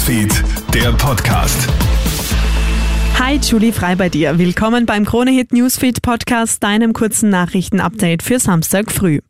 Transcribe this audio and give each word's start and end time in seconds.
Newsfeed, 0.00 0.42
der 0.72 0.92
Podcast. 0.92 1.68
Hi, 3.18 3.36
Julie 3.36 3.70
Frei 3.70 3.96
bei 3.96 4.08
dir. 4.08 4.38
Willkommen 4.38 4.86
beim 4.86 5.04
Kronehit 5.04 5.52
Newsfeed 5.52 6.00
Podcast, 6.00 6.62
deinem 6.62 6.94
kurzen 6.94 7.28
Nachrichtenupdate 7.28 8.22
für 8.22 8.38
Samstag 8.38 8.90
früh. 8.90 9.20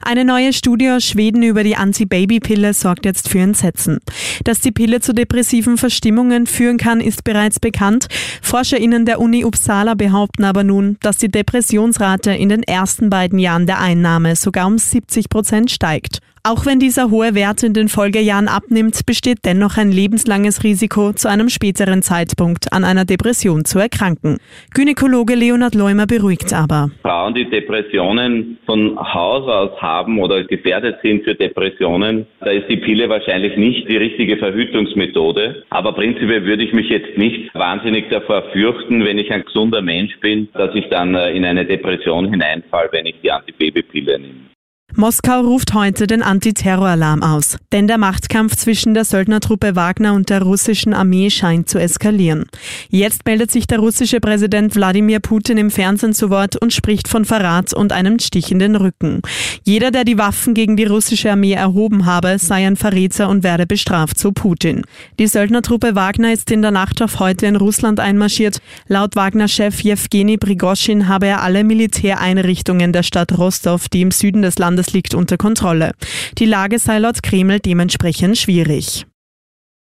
Eine 0.00 0.24
neue 0.24 0.54
Studie 0.54 0.88
aus 0.88 1.04
Schweden 1.04 1.42
über 1.42 1.64
die 1.64 1.76
Anti-Baby-Pille 1.76 2.72
sorgt 2.72 3.04
jetzt 3.04 3.28
für 3.28 3.40
Entsetzen. 3.40 3.98
Dass 4.44 4.60
die 4.60 4.72
Pille 4.72 5.02
zu 5.02 5.12
depressiven 5.12 5.76
Verstimmungen 5.76 6.46
führen 6.46 6.78
kann, 6.78 7.02
ist 7.02 7.22
bereits 7.22 7.60
bekannt. 7.60 8.06
ForscherInnen 8.40 9.04
der 9.04 9.20
Uni 9.20 9.44
Uppsala 9.44 9.92
behaupten 9.92 10.44
aber 10.44 10.64
nun, 10.64 10.96
dass 11.02 11.18
die 11.18 11.30
Depressionsrate 11.30 12.30
in 12.30 12.48
den 12.48 12.62
ersten 12.62 13.10
beiden 13.10 13.38
Jahren 13.38 13.66
der 13.66 13.80
Einnahme 13.80 14.34
sogar 14.34 14.66
um 14.66 14.78
70 14.78 15.28
Prozent 15.28 15.70
steigt. 15.70 16.20
Auch 16.48 16.64
wenn 16.64 16.78
dieser 16.78 17.10
hohe 17.10 17.34
Wert 17.34 17.64
in 17.64 17.74
den 17.74 17.88
Folgejahren 17.88 18.46
abnimmt, 18.46 19.04
besteht 19.04 19.38
dennoch 19.44 19.78
ein 19.78 19.90
lebenslanges 19.90 20.62
Risiko, 20.62 21.12
zu 21.12 21.28
einem 21.28 21.48
späteren 21.48 22.02
Zeitpunkt 22.02 22.72
an 22.72 22.84
einer 22.84 23.04
Depression 23.04 23.64
zu 23.64 23.80
erkranken. 23.80 24.38
Gynäkologe 24.72 25.34
Leonhard 25.34 25.74
Leumer 25.74 26.06
beruhigt 26.06 26.52
aber. 26.52 26.92
Frauen, 27.02 27.34
die 27.34 27.50
Depressionen 27.50 28.58
von 28.64 28.96
Haus 28.96 29.48
aus 29.48 29.82
haben 29.82 30.20
oder 30.20 30.44
gefährdet 30.44 30.98
sind 31.02 31.24
für 31.24 31.34
Depressionen, 31.34 32.26
da 32.38 32.50
ist 32.52 32.68
die 32.68 32.76
Pille 32.76 33.08
wahrscheinlich 33.08 33.56
nicht 33.56 33.88
die 33.88 33.96
richtige 33.96 34.36
Verhütungsmethode. 34.36 35.64
Aber 35.70 35.94
prinzipiell 35.94 36.44
würde 36.44 36.62
ich 36.62 36.72
mich 36.72 36.88
jetzt 36.88 37.18
nicht 37.18 37.52
wahnsinnig 37.54 38.08
davor 38.08 38.44
fürchten, 38.52 39.04
wenn 39.04 39.18
ich 39.18 39.32
ein 39.32 39.44
gesunder 39.44 39.82
Mensch 39.82 40.16
bin, 40.20 40.46
dass 40.52 40.72
ich 40.76 40.88
dann 40.90 41.16
äh, 41.16 41.32
in 41.32 41.44
eine 41.44 41.64
Depression 41.64 42.30
hineinfall, 42.30 42.88
wenn 42.92 43.06
ich 43.06 43.16
die 43.20 43.32
Antibabypille 43.32 44.20
nehme. 44.20 44.55
Moskau 44.98 45.42
ruft 45.42 45.74
heute 45.74 46.06
den 46.06 46.22
Antiterroralarm 46.22 47.22
aus, 47.22 47.58
denn 47.70 47.86
der 47.86 47.98
Machtkampf 47.98 48.56
zwischen 48.56 48.94
der 48.94 49.04
Söldnertruppe 49.04 49.76
Wagner 49.76 50.14
und 50.14 50.30
der 50.30 50.40
russischen 50.40 50.94
Armee 50.94 51.28
scheint 51.28 51.68
zu 51.68 51.78
eskalieren. 51.78 52.46
Jetzt 52.88 53.26
meldet 53.26 53.50
sich 53.50 53.66
der 53.66 53.78
russische 53.78 54.20
Präsident 54.20 54.74
Wladimir 54.74 55.20
Putin 55.20 55.58
im 55.58 55.70
Fernsehen 55.70 56.14
zu 56.14 56.30
Wort 56.30 56.56
und 56.56 56.72
spricht 56.72 57.08
von 57.08 57.26
Verrat 57.26 57.74
und 57.74 57.92
einem 57.92 58.18
Stich 58.18 58.50
in 58.50 58.58
den 58.58 58.74
Rücken. 58.74 59.20
Jeder, 59.64 59.90
der 59.90 60.04
die 60.04 60.16
Waffen 60.16 60.54
gegen 60.54 60.78
die 60.78 60.84
russische 60.84 61.30
Armee 61.30 61.52
erhoben 61.52 62.06
habe, 62.06 62.38
sei 62.38 62.66
ein 62.66 62.76
Verräter 62.76 63.28
und 63.28 63.42
werde 63.42 63.66
bestraft, 63.66 64.18
so 64.18 64.32
Putin. 64.32 64.80
Die 65.18 65.26
Söldnertruppe 65.26 65.94
Wagner 65.94 66.32
ist 66.32 66.50
in 66.50 66.62
der 66.62 66.70
Nacht 66.70 67.02
auf 67.02 67.20
heute 67.20 67.44
in 67.44 67.56
Russland 67.56 68.00
einmarschiert. 68.00 68.62
Laut 68.88 69.14
Wagner-Chef 69.14 69.78
Jewgeni 69.82 70.38
Prigoschin 70.38 71.06
habe 71.06 71.26
er 71.26 71.42
alle 71.42 71.64
Militäreinrichtungen 71.64 72.94
der 72.94 73.02
Stadt 73.02 73.36
Rostov, 73.36 73.90
die 73.90 74.00
im 74.00 74.10
Süden 74.10 74.40
des 74.40 74.56
Landes 74.56 74.85
Landes 74.86 74.92
liegt 74.92 75.14
unter 75.14 75.36
Kontrolle. 75.36 75.92
Die 76.38 76.46
Lage 76.46 76.78
sei 76.78 76.98
laut 76.98 77.22
Kreml 77.22 77.60
dementsprechend 77.60 78.38
schwierig. 78.38 79.06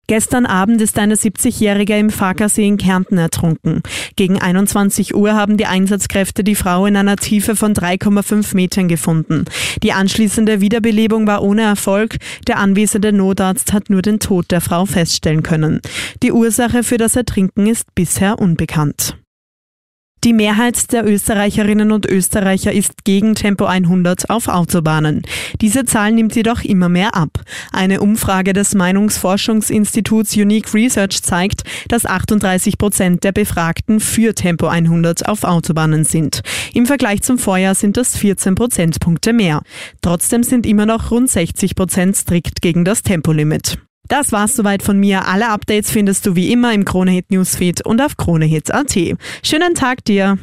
Gestern 0.08 0.46
Abend 0.46 0.82
ist 0.82 0.98
eine 0.98 1.14
70-Jährige 1.14 1.96
im 1.96 2.10
Farkasee 2.10 2.66
in 2.66 2.76
Kärnten 2.76 3.18
ertrunken. 3.18 3.82
Gegen 4.16 4.42
21 4.42 5.14
Uhr 5.14 5.34
haben 5.34 5.56
die 5.56 5.66
Einsatzkräfte 5.66 6.42
die 6.42 6.56
Frau 6.56 6.86
in 6.86 6.96
einer 6.96 7.16
Tiefe 7.16 7.54
von 7.54 7.72
3,5 7.72 8.54
Metern 8.56 8.88
gefunden. 8.88 9.44
Die 9.82 9.92
anschließende 9.92 10.60
Wiederbelebung 10.60 11.26
war 11.26 11.42
ohne 11.42 11.62
Erfolg. 11.62 12.16
Der 12.48 12.58
anwesende 12.58 13.12
Notarzt 13.12 13.72
hat 13.72 13.90
nur 13.90 14.02
den 14.02 14.18
Tod 14.18 14.50
der 14.50 14.60
Frau 14.60 14.86
feststellen 14.86 15.44
können. 15.44 15.80
Die 16.22 16.32
Ursache 16.32 16.82
für 16.82 16.98
das 16.98 17.16
Ertrinken 17.16 17.66
ist 17.66 17.94
bisher 17.94 18.38
unbekannt. 18.40 19.21
Die 20.24 20.32
Mehrheit 20.32 20.92
der 20.92 21.04
Österreicherinnen 21.04 21.90
und 21.90 22.06
Österreicher 22.06 22.72
ist 22.72 23.04
gegen 23.04 23.34
Tempo 23.34 23.64
100 23.64 24.30
auf 24.30 24.46
Autobahnen. 24.46 25.22
Diese 25.60 25.84
Zahl 25.84 26.12
nimmt 26.12 26.36
jedoch 26.36 26.62
immer 26.62 26.88
mehr 26.88 27.16
ab. 27.16 27.40
Eine 27.72 28.00
Umfrage 28.00 28.52
des 28.52 28.76
Meinungsforschungsinstituts 28.76 30.36
Unique 30.36 30.72
Research 30.74 31.24
zeigt, 31.24 31.62
dass 31.88 32.06
38 32.06 32.78
Prozent 32.78 33.24
der 33.24 33.32
Befragten 33.32 33.98
für 33.98 34.32
Tempo 34.32 34.68
100 34.68 35.28
auf 35.28 35.42
Autobahnen 35.42 36.04
sind. 36.04 36.42
Im 36.72 36.86
Vergleich 36.86 37.22
zum 37.22 37.36
Vorjahr 37.36 37.74
sind 37.74 37.96
das 37.96 38.16
14 38.16 38.54
Prozentpunkte 38.54 39.32
mehr. 39.32 39.62
Trotzdem 40.02 40.44
sind 40.44 40.66
immer 40.66 40.86
noch 40.86 41.10
rund 41.10 41.30
60 41.30 41.74
Prozent 41.74 42.14
strikt 42.14 42.62
gegen 42.62 42.84
das 42.84 43.02
Tempolimit. 43.02 43.78
Das 44.12 44.30
war's 44.30 44.54
soweit 44.54 44.82
von 44.82 44.98
mir. 45.00 45.26
Alle 45.26 45.48
Updates 45.48 45.90
findest 45.90 46.26
du 46.26 46.36
wie 46.36 46.52
immer 46.52 46.74
im 46.74 46.84
Kronehit 46.84 47.30
Newsfeed 47.30 47.80
und 47.86 48.02
auf 48.02 48.18
kronehit.at. 48.18 48.94
Schönen 49.42 49.72
Tag 49.72 50.04
dir! 50.04 50.36